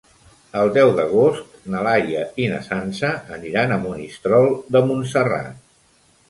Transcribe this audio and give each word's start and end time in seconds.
El 0.59 0.69
deu 0.77 0.93
d'agost 0.99 1.59
na 1.73 1.81
Laia 1.87 2.23
i 2.45 2.47
na 2.53 2.61
Sança 2.69 3.11
aniran 3.37 3.75
a 3.77 3.79
Monistrol 3.85 4.51
de 4.77 4.83
Montserrat. 4.91 5.63